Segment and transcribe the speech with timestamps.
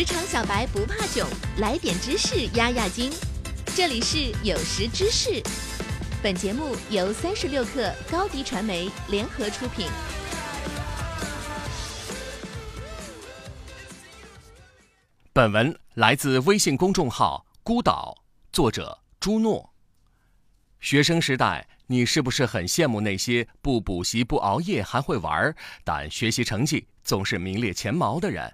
[0.00, 3.12] 职场小白不怕囧，来点知识压压惊。
[3.76, 5.42] 这里是有识知识，
[6.22, 9.86] 本节目由三十六克高低传媒联合出品。
[15.34, 19.74] 本文来自微信公众号“孤岛”，作者朱诺。
[20.80, 25.54] 学生时代，你是不是很羡慕那些不补习、不熬夜还会玩，
[25.84, 28.50] 但学习成绩总是名列前茅的人？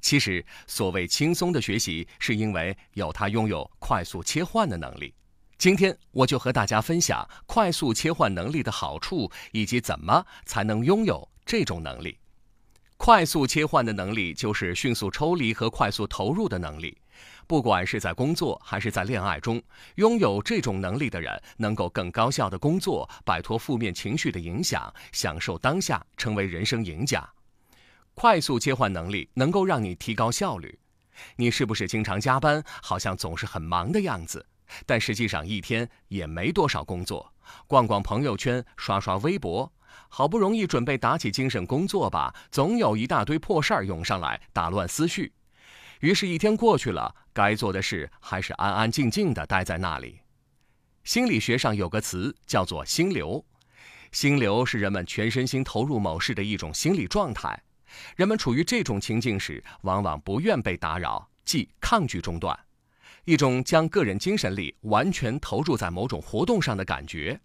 [0.00, 5.14] 其实，所谓轻松的学习，是因为有他拥有快速切换的能力。
[5.58, 12.18] 今天，我就和大家分享快速切换能力的好处，以及怎么才能拥有这种能力。
[12.96, 16.96] 快速切换的能力，就是迅速抽离和快速投入的能力。
[17.46, 19.62] 不管是在工作还是在恋爱中，
[19.96, 27.28] 拥有这种能力的人，能够更高效的工作，摆脱负面情绪的影响，享受当下，成为人生赢家。
[28.20, 30.78] 快速切换能力能够让你提高效率。
[31.36, 34.44] 你是不是经常加班，好像总是很忙的样子？
[34.84, 37.32] 但实际上一天也没多少工作，
[37.66, 39.72] 逛逛朋友圈，刷刷微博，
[40.10, 45.32] 好不容易准备打起精神工作吧，总有一大堆破事儿涌上来，打乱思绪。
[46.00, 50.20] 于是，一天过去了，该做的事还是安安静静的待在那里。
[51.04, 53.42] 心理学上有个词叫做“心流”，
[54.12, 57.62] 心流是人们全身心投入某事的一种心理状态。
[58.16, 62.58] 人们处于这种情境时，往往不愿被打扰，即抗拒中断，
[63.24, 67.40] 一种将个人精神力完全投入在某种活动上的感觉。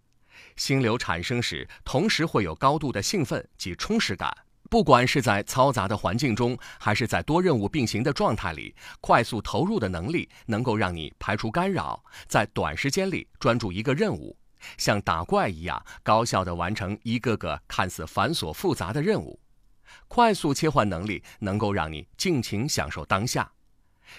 [0.55, 4.35] 心流产生时，同时会有高度的兴奋及充实感。
[4.69, 14.35] 不管是在嘈杂的环境中，还是在多任务并行的状态里，快速投入的能力能够让你排除干扰，在短时间里专注一个任务，
[14.77, 19.39] 像打怪一样高效地完成一个个看似繁琐复杂的任务。
[20.07, 23.51] 快速切换能力能够让你尽情享受当下。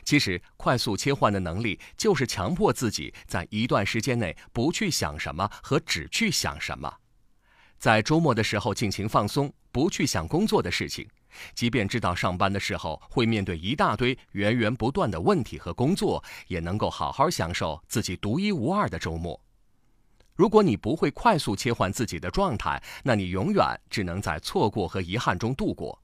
[0.05, 6.93] 其实，快速切换的能力就是强迫自己在一段时间内不去想什么和只去想什么。
[7.79, 11.09] 在周末的时候尽情放松，不去想工作的事情，
[11.55, 19.41] 即便知道上班的时候会面对一大堆源源不断的问题和工作，也能够好好享受自己独一无二的周末。
[20.37, 26.01] 如果你不会快速切换自己的状态，那你永远只能在错过和遗憾中度过。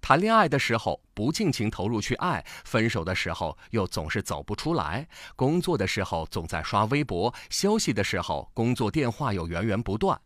[0.00, 5.04] 谈恋爱的时候不尽情投入去爱，分手的时候又总是走不出来；
[5.36, 10.18] 工作的时候总在刷微博，休息的时候工作电话又源源不断。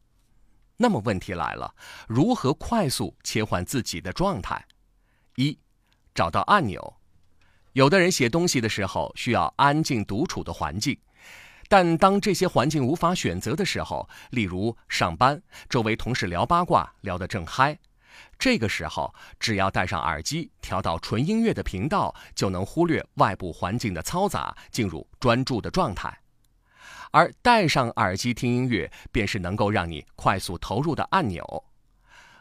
[0.76, 1.74] 那么问题来了，
[2.06, 4.64] 如何快速切换自己的状态？
[5.34, 5.58] 一，
[6.14, 6.94] 找到按钮。
[7.72, 10.96] 有的人写东西的时候需要安静独处的环境。
[11.68, 17.78] 但当这些环境无法选择的时候，例如上班，周围同事聊八卦聊得正嗨，
[18.38, 26.18] 这个时候只要戴上耳机，调到纯音乐的频道，就能忽略外部环境的嘈杂，进入专注的状态。
[27.10, 31.64] 而戴上耳机听音乐，便是能够让你快速投入的按钮。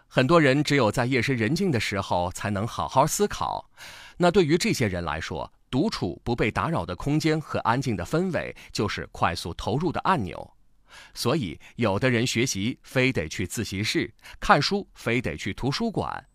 [0.08, 3.70] 很多人只有在夜深人静的时候才能好好思考，
[4.18, 10.54] 那对于这些人来说，独处不被打扰的空间和安静的氛围，就是快速投入的按钮。
[11.14, 16.26] 所以，有的人学习非得去自习室，看书非得去图书馆。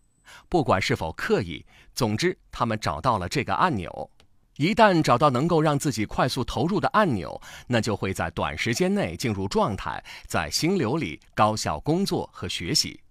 [0.47, 4.09] 不管是否刻意，总之他们找到了这个按钮。
[4.57, 13.01] 一旦找到能够让自己快速投入的按钮，那就会在短时间内进入状态，在心流里高效工作和学习。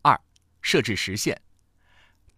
[0.00, 0.18] 二，
[0.62, 1.38] 设置时限。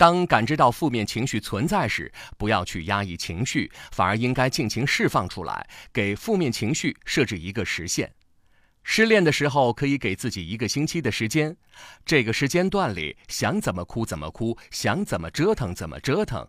[0.02, 8.12] 当感知到负面情绪存在时，不要去压抑情绪，反而应该尽情释放出来，给负面情绪设置一个时限。
[8.82, 11.56] 失恋的时候，可以给自己一个星期的时间，
[12.04, 16.44] 这个时间段里想怎么哭怎么哭，想怎么折腾怎么折腾。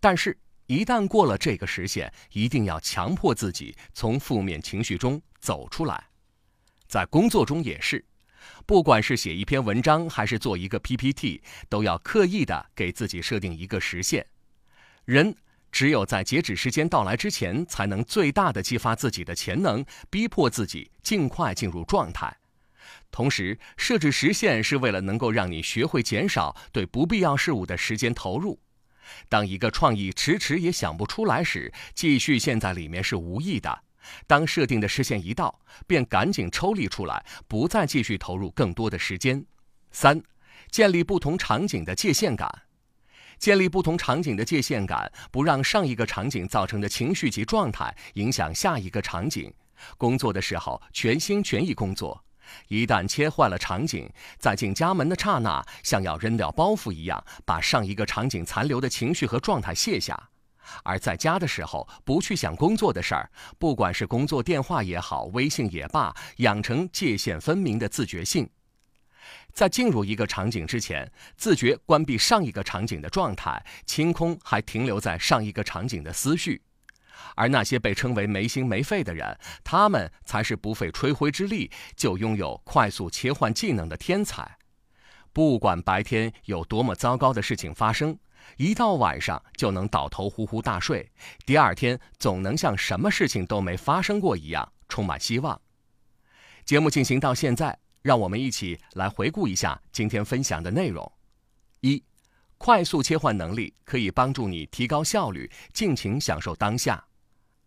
[0.00, 6.02] 但是，一旦过了这个时限，一定要强迫自己从负面情绪中走出来。
[6.88, 8.02] 在工作中也是。
[8.64, 14.26] 不管是写一篇文章还是做一个 PPT，都要刻意的给自己设定一个时限。
[15.04, 15.34] 人
[15.70, 22.36] 只有在截止时间到来之前，才能最大的激发自己的潜能，逼迫自己尽快进入状态。
[23.10, 28.58] 同时，设置时限是为了能够让你学会减少对不必要事物的时间投入。
[29.28, 33.82] 当一个创意迟迟也想不出来时，继续陷在里面是无益的。
[34.26, 39.44] 当设定的时限一到，便赶紧抽离出来，不再继续投入更多的时间。
[39.90, 40.22] 三，
[40.70, 42.62] 建立不同场景的界限感。
[43.38, 49.52] 建立不同场景的界限感，不让上一个场景造成的情绪及状态影响下一个场景。
[49.98, 52.24] 工作的时候全心全意工作，
[52.68, 60.30] 一旦切换了场景，在进家门的刹那，像要扔掉包袱一样，把上一个场景残留的情绪和状态卸下。
[60.82, 68.48] 而在家的时候不去想工作的事儿，不管是工作电话也好，微信也罢，养成界限分明的自觉性。
[69.52, 76.62] 在进入一个场景之前，自觉关闭上一个场景的状态，清空还停留在上一个场景的思绪。
[77.34, 84.58] 而那些被称为没心没肺的人，他们才是不费吹灰之力就拥有快速切换技能的天才。
[85.32, 88.18] 不管白天有多么糟糕的事情发生，
[88.56, 91.10] 一到晚上就能倒头呼呼大睡，
[91.44, 95.60] 第二天总能像什么事情都没发生过一样，充满希望。
[96.64, 101.10] 节目进行到现在，让我们一起来回顾一下今天分享的内容：
[101.80, 102.02] 一。
[102.58, 107.04] 快速切换能力可以帮助你提高效率，尽情享受当下。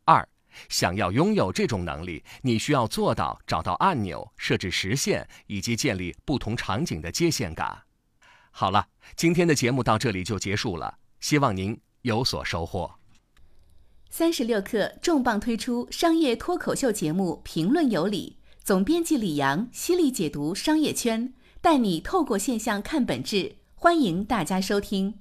[0.04, 0.28] 二，
[0.68, 7.84] 想要拥有这种能力，你需要做到找到按钮、设置时限以及建立不同场景的界限感。
[8.52, 12.96] 好了，今天的节目到这里就结束了，希望您有所收获。
[14.10, 23.58] 三十六氪重磅推出商业脱口秀节目《评论有理》，总编辑李阳犀利解读商业圈，带你透过现象看本质。
[23.76, 25.20] 欢迎大家收听。